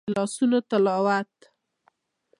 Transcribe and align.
د 0.05 0.05
لاسونو 0.15 0.57
تلاوت 0.69 1.33